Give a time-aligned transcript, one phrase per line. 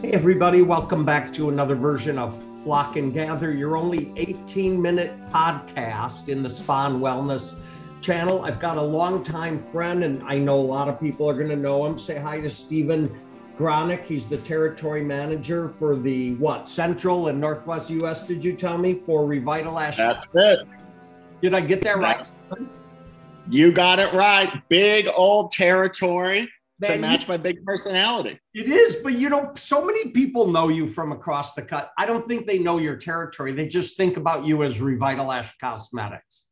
[0.00, 5.12] Hey, everybody, welcome back to another version of Flock and Gather, your only 18 minute
[5.28, 7.56] podcast in the Spawn Wellness
[8.00, 8.44] channel.
[8.44, 11.56] I've got a longtime friend, and I know a lot of people are going to
[11.56, 11.98] know him.
[11.98, 13.12] Say hi to Stephen
[13.58, 14.04] Gronek.
[14.04, 19.00] He's the territory manager for the what, Central and Northwest US, did you tell me,
[19.04, 19.96] for Revitalash?
[19.96, 20.68] That's it.
[21.42, 22.30] Did I get that right?
[23.50, 24.62] You got it right.
[24.68, 26.48] Big old territory
[26.80, 28.38] Man, to match you- my big personality.
[28.54, 31.90] It is, but you know, so many people know you from across the cut.
[31.98, 33.52] I don't think they know your territory.
[33.52, 36.44] They just think about you as Revitalash Cosmetics.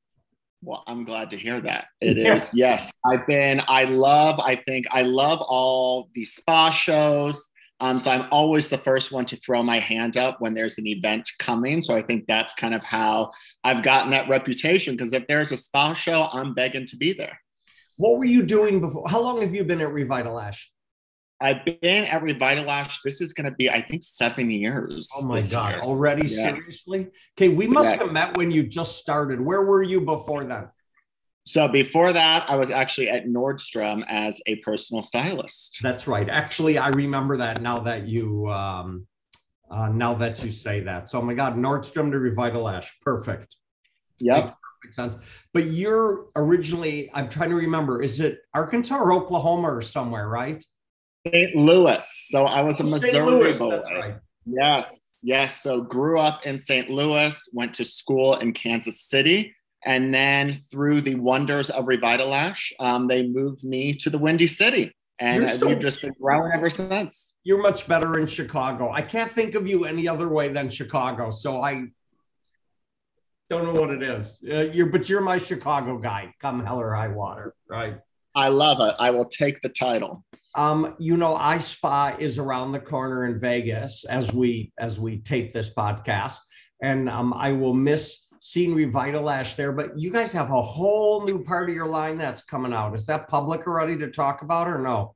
[0.63, 1.87] Well, I'm glad to hear that.
[2.01, 2.51] It is.
[2.53, 2.71] Yeah.
[2.77, 2.93] Yes.
[3.05, 7.49] I've been, I love, I think, I love all the spa shows.
[7.79, 10.87] Um, so I'm always the first one to throw my hand up when there's an
[10.87, 11.85] event coming.
[11.85, 13.33] So I think that's kind of how
[13.65, 14.97] I've gotten that reputation.
[14.97, 17.39] Because if there's a spa show, I'm begging to be there.
[17.97, 19.05] What were you doing before?
[19.09, 20.59] How long have you been at Revitalash?
[21.41, 22.99] I've been at Revitalash.
[23.05, 25.11] This is going to be, I think, seven years.
[25.17, 25.81] Oh my God, year.
[25.81, 26.27] already?
[26.29, 26.55] Yeah.
[26.55, 27.09] Seriously?
[27.37, 28.05] Okay, we must Yeah.
[28.05, 29.41] have met when you just started.
[29.41, 30.69] Where were you before then?
[31.45, 35.79] So before that, I was actually at Nordstrom as a personal stylist.
[35.83, 36.29] That's right.
[36.29, 39.07] Actually, I remember that now that you um
[39.71, 41.09] uh now that you say that.
[41.09, 42.89] So oh my God, Nordstrom to Revitalash.
[43.03, 43.57] Perfect.
[44.21, 44.57] Yep.
[44.87, 45.19] Makes sense.
[45.53, 50.65] But you're originally, I'm trying to remember, is it Arkansas or Oklahoma or somewhere, right?
[51.27, 51.57] St.
[51.57, 52.27] Louis.
[52.29, 52.91] So I was a St.
[52.91, 53.71] Missouri Louis, boy.
[53.71, 54.15] that's right.
[54.47, 55.01] Yes.
[55.23, 55.61] Yes.
[55.61, 56.89] So grew up in St.
[56.89, 59.55] Louis, went to school in Kansas City.
[59.85, 64.93] And then through the wonders of Revitalash, um, they moved me to the Windy City.
[65.19, 67.33] And You're so- we've just been growing ever since.
[67.43, 68.93] You're much better in Chicago.
[68.93, 71.33] I can't think of you any other way than Chicago.
[71.33, 71.87] So I
[73.49, 74.39] don't know what it is.
[74.49, 76.35] Uh, you're, but you're my Chicago guy.
[76.41, 77.99] Come hell or high water, right?
[78.35, 78.95] I love it.
[78.99, 80.25] I will take the title.
[80.55, 85.53] Um, you know, iSpa is around the corner in Vegas as we as we tape
[85.53, 86.37] this podcast,
[86.83, 89.73] and um, I will miss seeing Revitalash there.
[89.73, 92.95] But you guys have a whole new part of your line that's coming out.
[92.95, 95.16] Is that public already to talk about or no?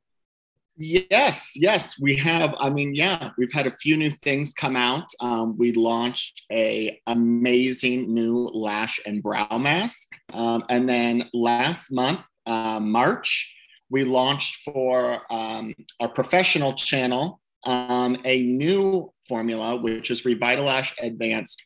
[0.82, 2.54] Yes, yes, we have.
[2.58, 5.04] I mean, yeah, we've had a few new things come out.
[5.20, 12.20] Um, we launched a amazing new lash and brow mask, um, and then last month,
[12.46, 13.54] uh, March,
[13.90, 21.62] we launched for um, our professional channel um, a new formula, which is Revitalash Advanced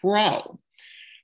[0.00, 0.58] Pro.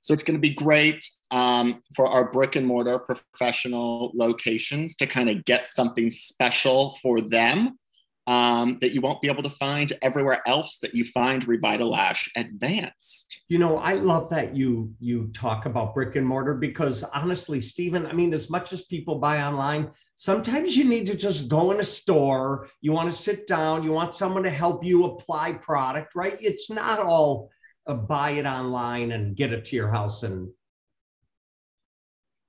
[0.03, 5.07] So it's going to be great um, for our brick and mortar professional locations to
[5.07, 7.79] kind of get something special for them
[8.27, 13.41] um, that you won't be able to find everywhere else that you find Revitalash Advanced.
[13.49, 18.05] You know, I love that you you talk about brick and mortar because honestly, Stephen,
[18.05, 21.81] I mean, as much as people buy online, sometimes you need to just go in
[21.81, 22.69] a store.
[22.79, 23.83] You want to sit down.
[23.83, 26.37] You want someone to help you apply product, right?
[26.39, 27.49] It's not all
[27.87, 30.49] uh, buy it online and get it to your house and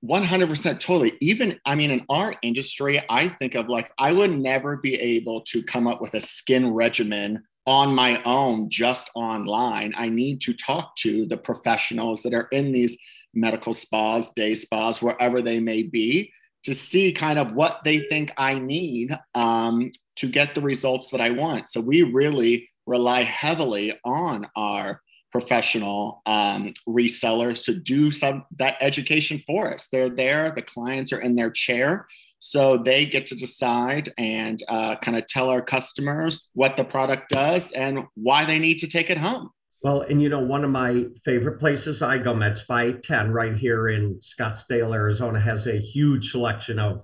[0.07, 1.13] 100% totally.
[1.21, 5.41] Even, I mean, in our industry, I think of like, I would never be able
[5.41, 9.93] to come up with a skin regimen on my own just online.
[9.97, 12.95] I need to talk to the professionals that are in these
[13.33, 16.31] medical spas, day spas, wherever they may be,
[16.63, 21.21] to see kind of what they think I need um, to get the results that
[21.21, 21.69] I want.
[21.69, 25.01] So we really rely heavily on our
[25.35, 29.89] professional um, resellers to do some that education for us.
[29.91, 32.07] They're there, the clients are in their chair,
[32.39, 37.27] so they get to decide and uh, kind of tell our customers what the product
[37.27, 39.49] does and why they need to take it home.
[39.83, 43.57] Well, and you know, one of my favorite places I go, Med Spa 10, right
[43.57, 47.03] here in Scottsdale, Arizona, has a huge selection of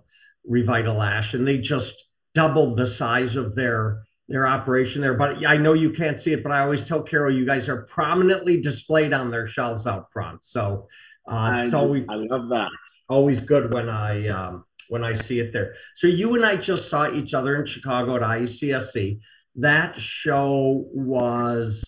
[0.50, 2.02] Revitalash, and they just
[2.34, 5.14] doubled the size of their their operation there.
[5.14, 7.84] But I know you can't see it, but I always tell Carol, you guys are
[7.84, 10.44] prominently displayed on their shelves out front.
[10.44, 10.88] So
[11.30, 12.70] uh, I, it's always I love that.
[13.10, 15.76] always good when I um, when I see it there.
[15.96, 19.20] So you and I just saw each other in Chicago at IECSC.
[19.56, 21.84] That show was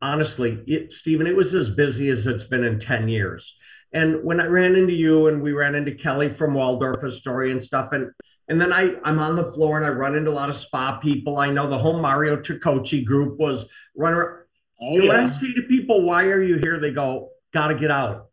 [0.00, 3.56] honestly, it, Stephen, it was as busy as it's been in 10 years.
[3.92, 7.62] And when I ran into you and we ran into Kelly from Waldorf Astoria and
[7.62, 8.10] stuff, and
[8.48, 10.98] and then I, I'm on the floor and I run into a lot of spa
[10.98, 11.38] people.
[11.38, 14.18] I know the whole Mario Tricoci group was running.
[14.80, 15.30] Oh, When I yeah.
[15.30, 16.78] say to people, why are you here?
[16.78, 18.28] They go, gotta get out.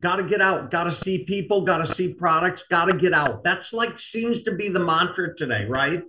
[0.00, 0.70] Gotta get out.
[0.70, 3.42] Gotta see people, gotta see products, gotta get out.
[3.42, 6.04] That's like seems to be the mantra today, right?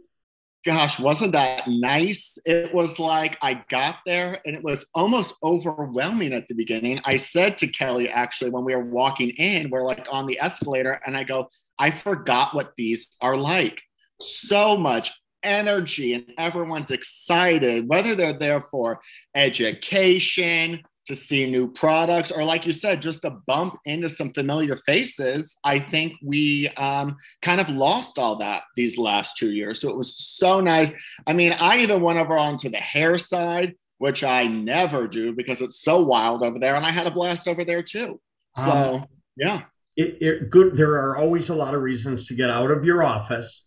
[0.66, 2.38] Gosh, wasn't that nice?
[2.46, 7.00] It was like I got there and it was almost overwhelming at the beginning.
[7.06, 11.00] I said to Kelly, actually, when we were walking in, we're like on the escalator,
[11.06, 11.50] and I go,
[11.80, 13.82] I forgot what these are like.
[14.22, 19.00] So much energy and everyone's excited, whether they're there for
[19.34, 24.78] education, to see new products, or like you said, just a bump into some familiar
[24.78, 29.82] faces, I think we um, kind of lost all that these last two years.
[29.82, 30.94] So it was so nice.
[31.26, 35.62] I mean, I even went over onto the hair side, which I never do because
[35.62, 38.22] it's so wild over there, and I had a blast over there too.
[38.56, 39.06] So um,
[39.36, 39.62] yeah,
[40.00, 40.78] it, it good.
[40.78, 43.66] There are always a lot of reasons to get out of your office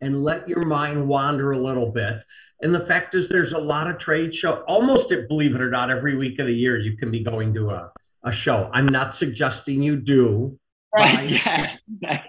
[0.00, 2.22] and let your mind wander a little bit.
[2.62, 4.64] And the fact is, there's a lot of trade show.
[4.66, 7.68] Almost, believe it or not, every week of the year you can be going to
[7.70, 7.92] a,
[8.24, 8.70] a show.
[8.72, 10.58] I'm not suggesting you do.
[10.94, 11.30] Right.
[11.44, 11.82] Yes.
[12.00, 12.26] yes.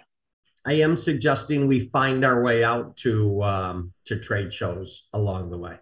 [0.66, 5.58] I am suggesting we find our way out to um, to trade shows along the
[5.58, 5.76] way.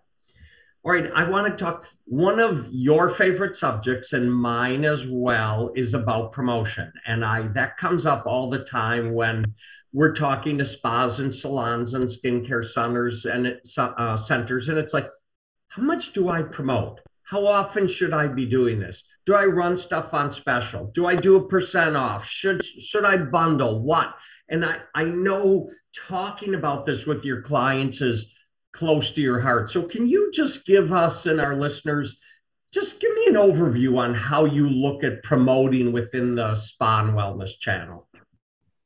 [0.83, 1.85] All right, I want to talk.
[2.05, 7.77] One of your favorite subjects and mine as well is about promotion, and I that
[7.77, 9.53] comes up all the time when
[9.93, 15.07] we're talking to spas and salons and skincare centers and uh, centers, and it's like,
[15.67, 16.99] how much do I promote?
[17.25, 19.05] How often should I be doing this?
[19.27, 20.87] Do I run stuff on special?
[20.95, 22.25] Do I do a percent off?
[22.25, 23.83] Should should I bundle?
[23.83, 24.15] What?
[24.49, 28.35] And I I know talking about this with your clients is
[28.73, 29.69] close to your heart.
[29.69, 32.19] So, can you just give us and our listeners
[32.73, 37.59] just give me an overview on how you look at promoting within the spa wellness
[37.59, 38.07] channel?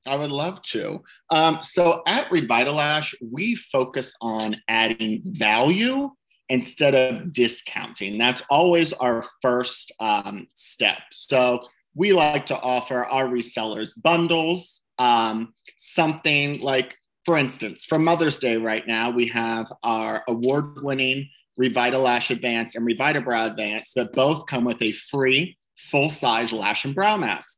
[0.08, 1.04] I would love to.
[1.30, 6.12] Um, so at Revitalash, we focus on adding value
[6.50, 8.18] instead of discounting.
[8.18, 11.00] That's always our first um, step.
[11.12, 11.60] So
[11.96, 18.56] we like to offer our resellers bundles, um, something like for instance, for Mother's Day
[18.58, 21.28] right now, we have our award winning
[21.60, 26.94] Revitalash Advanced and Revitabrow Advanced that both come with a free full size lash and
[26.94, 27.58] brow mask.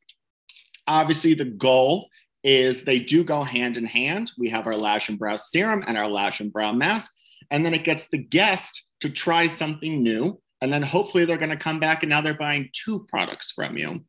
[0.87, 2.07] Obviously, the goal
[2.43, 4.31] is they do go hand in hand.
[4.37, 7.11] We have our lash and brow serum and our lash and brow mask,
[7.51, 10.39] and then it gets the guest to try something new.
[10.61, 13.77] And then hopefully they're going to come back and now they're buying two products from
[13.77, 14.05] you.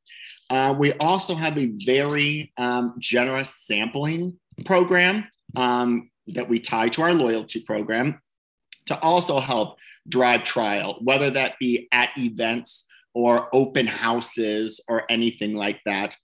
[0.49, 5.27] Uh, we also have a very um, generous sampling program
[5.57, 8.21] um, that we tie to our loyalty program
[8.87, 9.79] to also help
[10.09, 12.85] drive trial, whether that be at events
[13.15, 16.17] or open houses or anything like that.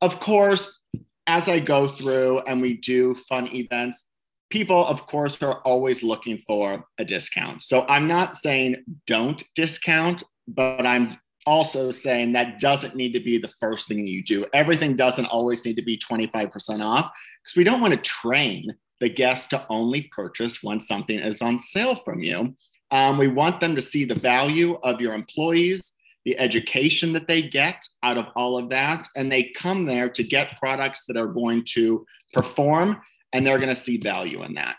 [0.00, 0.80] Of course,
[1.26, 4.04] as I go through and we do fun events,
[4.50, 7.64] people, of course, are always looking for a discount.
[7.64, 13.38] So I'm not saying don't discount, but I'm also saying that doesn't need to be
[13.38, 14.46] the first thing you do.
[14.52, 17.10] Everything doesn't always need to be 25% off
[17.42, 21.58] because we don't want to train the guest to only purchase when something is on
[21.58, 22.54] sale from you.
[22.92, 25.92] Um, we want them to see the value of your employees,
[26.24, 29.08] the education that they get out of all of that.
[29.16, 33.00] And they come there to get products that are going to perform
[33.32, 34.76] and they're going to see value in that.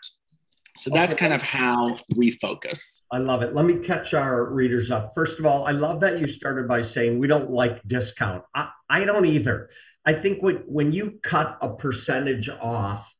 [0.79, 3.03] So that's kind of how we focus.
[3.11, 3.53] I love it.
[3.53, 5.11] Let me catch our readers up.
[5.13, 8.43] First of all, I love that you started by saying we don't like discount.
[8.55, 9.69] I, I don't either.
[10.05, 13.15] I think when, when you cut a percentage off,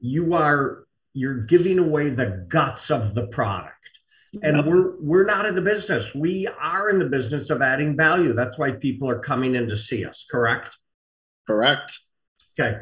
[0.00, 3.74] you are you're giving away the guts of the product.
[4.42, 4.66] And yep.
[4.66, 6.14] we're we're not in the business.
[6.14, 8.32] We are in the business of adding value.
[8.34, 10.76] That's why people are coming in to see us, correct?
[11.46, 11.98] Correct.
[12.58, 12.78] Okay.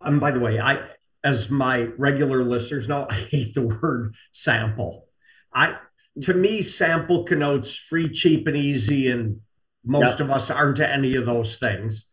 [0.00, 0.88] Um, by the way, I
[1.24, 5.06] as my regular listeners know, I hate the word sample.
[5.52, 5.76] I
[6.22, 9.40] to me, sample connotes free, cheap, and easy, and
[9.84, 10.20] most yep.
[10.20, 12.08] of us aren't any of those things.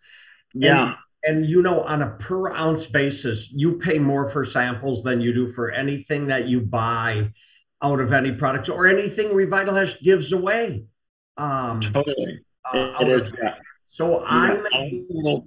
[0.53, 0.95] Yeah.
[1.23, 5.21] And, and you know, on a per ounce basis, you pay more for samples than
[5.21, 7.31] you do for anything that you buy
[7.81, 10.85] out of any product or anything Revitalash gives away.
[11.37, 12.41] Um, totally.
[12.71, 13.33] Uh, it is.
[13.41, 13.55] Yeah.
[13.85, 14.23] So.
[14.25, 15.43] I'm a,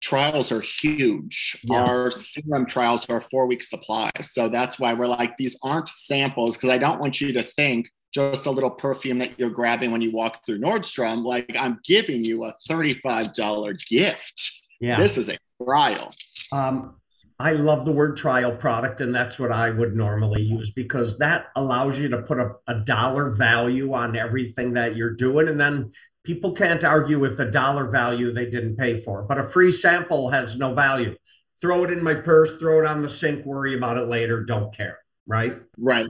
[0.00, 1.58] trials are huge.
[1.64, 1.88] Yes.
[1.88, 4.10] Our serum trials are four week supply.
[4.20, 7.88] So that's why we're like, these aren't samples because I don't want you to think
[8.12, 11.24] just a little perfume that you're grabbing when you walk through Nordstrom.
[11.24, 14.62] Like I'm giving you a $35 gift.
[14.80, 14.98] Yeah.
[14.98, 16.12] This is a trial.
[16.52, 16.96] Um,
[17.38, 21.48] I love the word trial product, and that's what I would normally use because that
[21.54, 25.48] allows you to put a, a dollar value on everything that you're doing.
[25.48, 25.92] And then
[26.26, 29.22] people can't argue with a dollar value they didn't pay for.
[29.22, 31.16] But a free sample has no value.
[31.60, 34.74] Throw it in my purse, throw it on the sink, worry about it later, don't
[34.74, 34.98] care.
[35.26, 35.56] Right?
[35.78, 36.08] Right.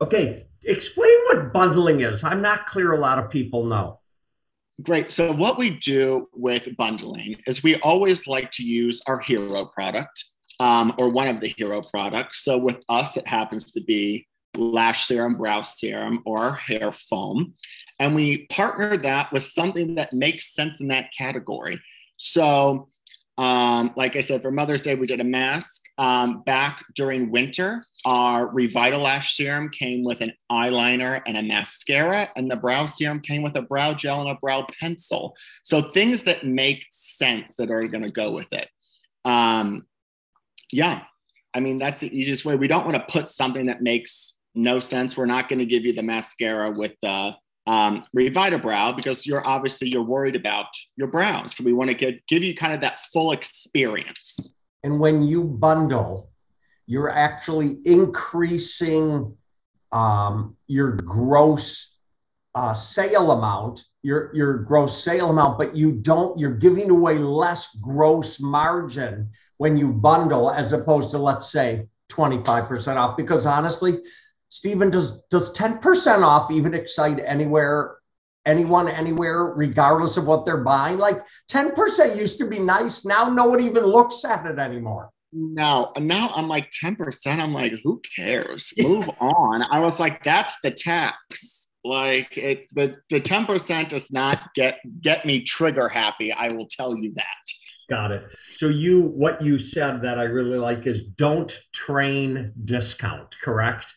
[0.00, 0.46] Okay.
[0.64, 2.22] Explain what bundling is.
[2.22, 4.00] I'm not clear a lot of people know.
[4.82, 5.10] Great.
[5.10, 10.24] So, what we do with bundling is we always like to use our hero product
[10.60, 12.44] um, or one of the hero products.
[12.44, 17.54] So, with us, it happens to be lash serum, brow serum, or hair foam.
[17.98, 21.80] And we partner that with something that makes sense in that category.
[22.16, 22.88] So
[23.38, 25.82] Um, like I said, for Mother's Day, we did a mask.
[25.98, 32.50] Um, back during winter, our Revitalash serum came with an eyeliner and a mascara, and
[32.50, 35.36] the brow serum came with a brow gel and a brow pencil.
[35.64, 38.68] So things that make sense that are going to go with it.
[39.26, 39.86] Um,
[40.72, 41.02] yeah,
[41.52, 42.56] I mean, that's the easiest way.
[42.56, 45.16] We don't want to put something that makes no sense.
[45.16, 47.36] We're not going to give you the mascara with the
[47.66, 51.56] um, Revitabrow because you're obviously you're worried about your brows.
[51.56, 54.54] So we want to get, give you kind of that full experience.
[54.82, 56.30] And when you bundle,
[56.86, 59.36] you're actually increasing
[59.92, 61.96] um, your gross
[62.54, 66.38] uh, sale amount, your your gross sale amount, but you don't.
[66.38, 72.96] You're giving away less gross margin when you bundle, as opposed to let's say 25%
[72.96, 73.16] off.
[73.16, 73.98] Because honestly,
[74.48, 77.98] Stephen, does does 10% off even excite anywhere,
[78.44, 80.98] anyone anywhere, regardless of what they're buying?
[80.98, 83.04] Like 10% used to be nice.
[83.04, 85.10] Now no one even looks at it anymore.
[85.32, 87.26] No, now I'm like 10%.
[87.26, 88.72] I'm like, who cares?
[88.78, 89.62] Move on.
[89.70, 91.68] I was like, that's the tax.
[91.84, 96.32] Like it the, the 10% does not get get me trigger happy.
[96.32, 97.45] I will tell you that.
[97.88, 98.24] Got it.
[98.56, 103.94] So you what you said that I really like is don't train discount, correct?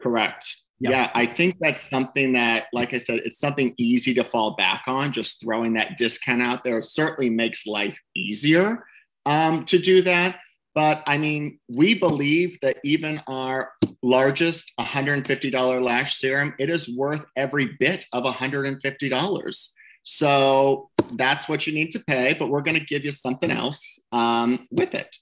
[0.00, 0.56] Correct.
[0.80, 0.90] Yep.
[0.90, 4.82] Yeah, I think that's something that, like I said, it's something easy to fall back
[4.88, 5.12] on.
[5.12, 8.84] Just throwing that discount out there certainly makes life easier
[9.24, 10.40] um, to do that.
[10.74, 13.70] But I mean, we believe that even our
[14.02, 19.68] largest $150 lash serum, it is worth every bit of $150.
[20.02, 24.00] So that's what you need to pay, but we're going to give you something else
[24.12, 25.16] um, with it.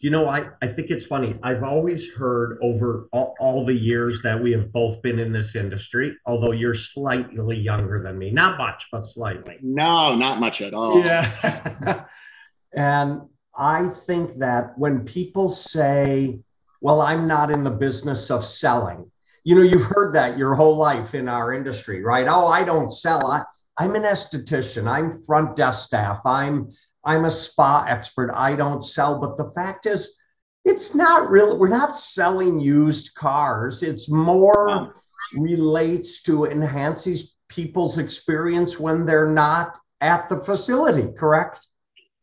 [0.00, 1.38] You know, I, I think it's funny.
[1.44, 5.54] I've always heard over all, all, the years that we have both been in this
[5.54, 9.58] industry, although you're slightly younger than me, not much, but slightly.
[9.62, 10.98] No, not much at all.
[11.04, 12.04] Yeah.
[12.72, 13.20] and
[13.56, 16.40] I think that when people say,
[16.80, 19.08] well, I'm not in the business of selling,
[19.44, 22.26] you know, you've heard that your whole life in our industry, right?
[22.28, 23.24] Oh, I don't sell.
[23.26, 23.44] I,
[23.78, 24.86] I'm an esthetician.
[24.86, 26.20] I'm front desk staff.
[26.24, 26.68] I'm
[27.04, 28.30] I'm a spa expert.
[28.34, 29.18] I don't sell.
[29.18, 30.18] But the fact is,
[30.64, 33.82] it's not really, we're not selling used cars.
[33.82, 34.94] It's more
[35.34, 41.66] relates to enhances people's experience when they're not at the facility, correct?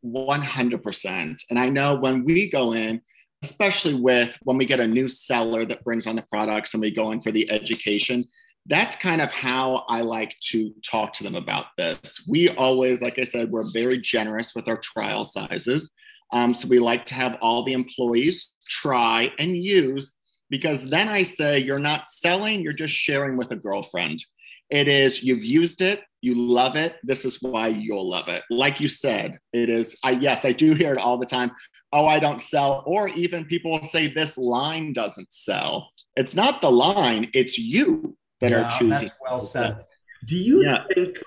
[0.05, 1.37] 100%.
[1.49, 3.01] And I know when we go in,
[3.43, 6.91] especially with when we get a new seller that brings on the products and we
[6.91, 8.23] go in for the education,
[8.69, 12.23] that's kind of how I like to talk to them about this.
[12.27, 15.89] We always, like I said, we're very generous with our trial sizes.
[16.31, 20.13] Um, so we like to have all the employees try and use
[20.51, 24.23] because then I say you're not selling, you're just sharing with a girlfriend.
[24.69, 26.97] It is you've used it, you love it.
[27.01, 28.43] This is why you'll love it.
[28.51, 29.95] Like you said, it is.
[30.03, 31.51] I yes, I do hear it all the time.
[31.91, 35.89] Oh, I don't sell, or even people will say this line doesn't sell.
[36.15, 39.11] It's not the line; it's you that yeah, are choosing.
[39.21, 39.85] well said.
[40.25, 40.83] Do you yeah.
[40.93, 41.21] think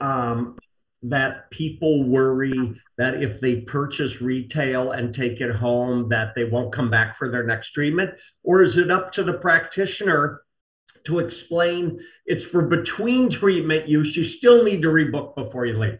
[0.00, 0.58] um,
[1.02, 6.72] that people worry that if they purchase retail and take it home, that they won't
[6.72, 10.42] come back for their next treatment, or is it up to the practitioner?
[11.06, 14.16] To explain, it's for between treatment use.
[14.16, 15.98] You still need to rebook before you leave.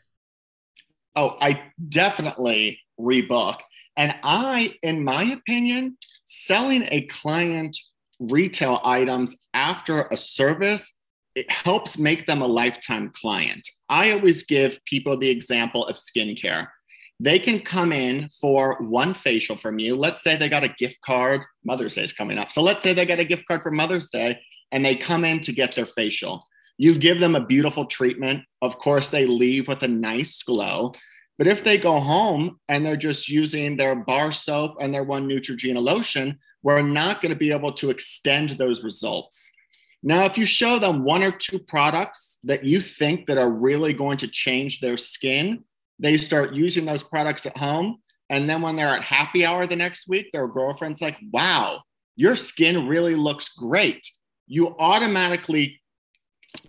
[1.17, 3.59] Oh, I definitely rebook.
[3.97, 7.77] And I, in my opinion, selling a client
[8.31, 10.97] retail items after a service,
[11.35, 13.67] it helps make them a lifetime client.
[13.89, 16.69] I always give people the example of skincare.
[17.21, 19.95] They can come in for one facial from you.
[19.95, 21.43] Let's say they got a gift card.
[21.65, 22.51] Mother's Day is coming up.
[22.51, 24.41] So let's say they got a gift card for Mother's Day
[24.73, 26.45] and they come in to get their facial.
[26.79, 28.43] You give them a beautiful treatment.
[28.61, 30.93] Of course, they leave with a nice glow.
[31.43, 35.29] But if they go home and they're just using their bar soap and their one
[35.29, 39.51] Neutrogena lotion, we're not going to be able to extend those results.
[40.05, 43.93] Now, if you show them one or two products that you think that are really
[43.93, 45.65] going to change their skin,
[45.99, 47.97] they start using those products at home.
[48.31, 51.83] And then when they're at happy hour the next week, their girlfriend's like, wow,
[52.15, 54.09] your skin really looks great.
[54.47, 55.81] You automatically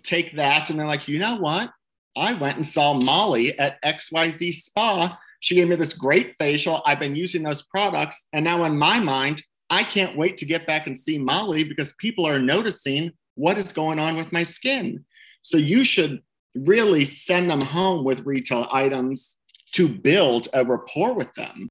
[0.02, 1.70] take that and they're like, you know what?
[2.16, 5.18] I went and saw Molly at XYZ Spa.
[5.40, 6.82] She gave me this great facial.
[6.86, 8.26] I've been using those products.
[8.32, 11.92] And now, in my mind, I can't wait to get back and see Molly because
[11.98, 15.04] people are noticing what is going on with my skin.
[15.42, 16.22] So, you should
[16.54, 19.36] really send them home with retail items
[19.72, 21.70] to build a rapport with them.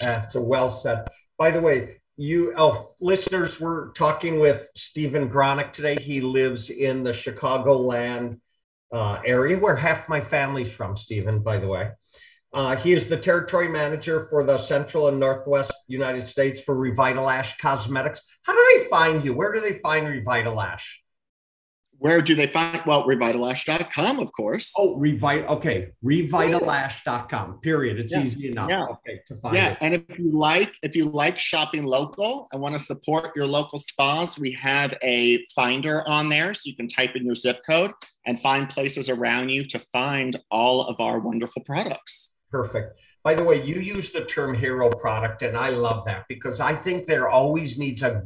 [0.00, 1.06] That's a well said.
[1.38, 5.96] By the way, you oh, listeners, we're talking with Stephen Gronek today.
[6.00, 8.40] He lives in the Chicagoland
[8.92, 11.90] uh, area where half my family's from, Stephen, by the way.
[12.52, 17.58] Uh, he is the territory manager for the Central and Northwest United States for Revitalash
[17.58, 18.22] Cosmetics.
[18.42, 19.34] How do they find you?
[19.34, 20.82] Where do they find Revitalash?
[21.98, 22.82] Where do they find?
[22.86, 24.72] Well, revitalash.com, of course.
[24.76, 25.46] Oh, revit.
[25.46, 27.60] Okay, revitalash.com.
[27.60, 27.98] Period.
[27.98, 28.22] It's yeah.
[28.22, 28.70] easy enough.
[28.70, 28.84] Yeah.
[28.84, 29.56] Okay, to find.
[29.56, 29.78] Yeah, it.
[29.80, 33.78] and if you like, if you like shopping local and want to support your local
[33.78, 37.92] spas, we have a finder on there, so you can type in your zip code
[38.26, 42.32] and find places around you to find all of our wonderful products.
[42.50, 42.98] Perfect.
[43.26, 46.76] By the way, you use the term hero product, and I love that because I
[46.76, 48.22] think there always needs a,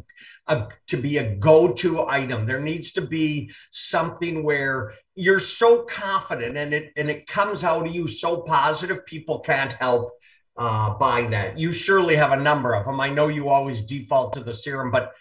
[0.46, 2.44] a to be a go-to item.
[2.44, 7.86] There needs to be something where you're so confident and it and it comes out
[7.86, 10.12] of you so positive, people can't help
[10.58, 11.56] uh, buying that.
[11.58, 13.00] You surely have a number of them.
[13.00, 15.14] I know you always default to the serum, but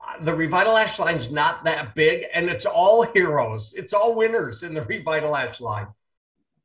[0.00, 3.74] uh, the Revitalash line's not that big, and it's all heroes.
[3.76, 5.88] It's all winners in the Revitalash line.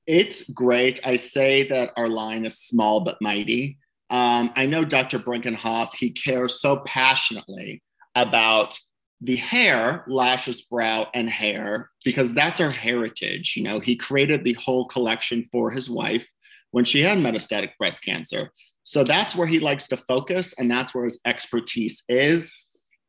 [0.08, 1.06] It's great.
[1.06, 3.80] I say that our line is small but mighty.
[4.10, 5.20] Um, I know Dr.
[5.20, 7.82] Brinkenhoff, he cares so passionately
[8.14, 8.78] about
[9.22, 13.56] the hair, lashes, brow, and hair, because that's our heritage.
[13.56, 16.28] You know, he created the whole collection for his wife
[16.72, 18.52] when she had metastatic breast cancer.
[18.84, 22.52] So that's where he likes to focus, and that's where his expertise is.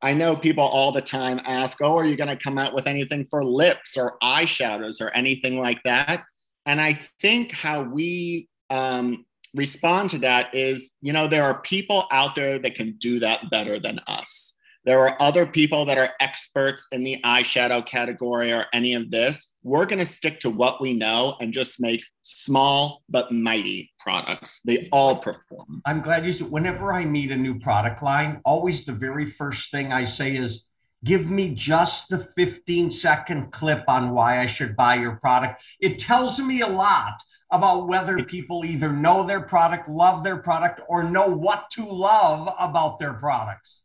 [0.01, 2.87] I know people all the time ask, Oh, are you going to come out with
[2.87, 6.25] anything for lips or eyeshadows or anything like that?
[6.67, 12.07] And I think how we um, respond to that is, you know, there are people
[12.11, 14.55] out there that can do that better than us.
[14.85, 19.53] There are other people that are experts in the eyeshadow category or any of this.
[19.65, 24.61] We're going to stick to what we know and just make small but mighty products.
[24.65, 25.83] They all perform.
[25.85, 29.73] I'm glad you said, whenever I meet a new product line, always the very first
[29.73, 30.67] thing I say is,
[31.05, 35.63] give me just the 15 second clip on why I should buy your product.
[35.81, 37.15] It tells me a lot
[37.53, 42.53] about whether people either know their product, love their product, or know what to love
[42.59, 43.83] about their products.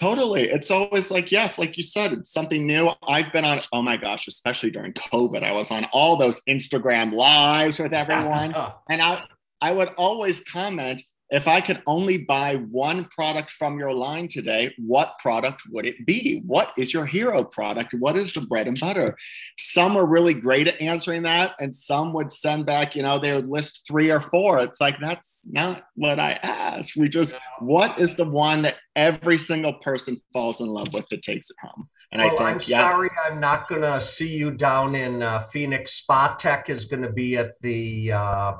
[0.00, 0.42] Totally.
[0.42, 2.90] It's always like, yes, like you said, it's something new.
[3.06, 7.12] I've been on, oh my gosh, especially during COVID, I was on all those Instagram
[7.12, 8.54] lives with everyone.
[8.90, 9.24] and I,
[9.60, 14.74] I would always comment, if I could only buy one product from your line today,
[14.78, 16.42] what product would it be?
[16.46, 17.92] What is your hero product?
[17.92, 19.16] What is the bread and butter?
[19.58, 23.34] Some are really great at answering that, and some would send back, you know, they
[23.34, 24.60] would list three or four.
[24.60, 26.96] It's like, that's not what I asked.
[26.96, 31.22] We just, what is the one that every single person falls in love with that
[31.22, 31.88] takes it home?
[32.10, 32.90] And well, I think, I'm yeah.
[32.90, 35.92] sorry, I'm not going to see you down in uh, Phoenix.
[35.92, 38.54] Spa Tech is going to be at the uh,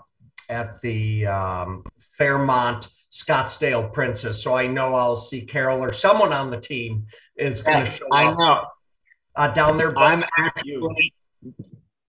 [0.50, 1.84] at the um,
[2.18, 4.42] Fairmont Scottsdale Princess.
[4.42, 8.06] So I know I'll see Carol or someone on the team is going to show
[8.12, 8.38] I up.
[8.38, 8.64] I know.
[9.36, 9.96] Uh, down there.
[9.96, 11.14] I'm actually,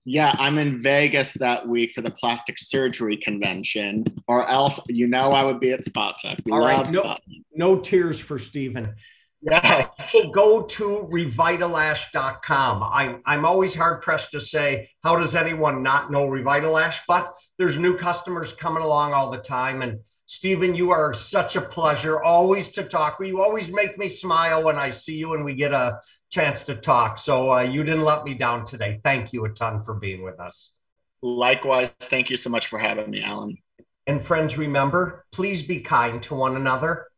[0.03, 5.31] yeah, I'm in Vegas that week for the plastic surgery convention, or else you know
[5.31, 6.39] I would be at Spa Tech.
[6.43, 7.17] We All no,
[7.53, 8.95] no tears for Stephen.
[9.41, 9.87] Yeah.
[9.99, 12.83] So go to revitalash.com.
[12.83, 16.99] I'm, I'm always hard pressed to say, how does anyone not know Revitalash?
[17.07, 19.81] But there's new customers coming along all the time.
[19.81, 23.17] And Stephen, you are such a pleasure always to talk.
[23.23, 26.75] You always make me smile when I see you and we get a chance to
[26.75, 27.17] talk.
[27.17, 28.99] So uh, you didn't let me down today.
[29.03, 30.73] Thank you a ton for being with us.
[31.21, 31.91] Likewise.
[31.99, 33.57] Thank you so much for having me, Allan.
[34.05, 37.08] And friends, remember, please be kind to one another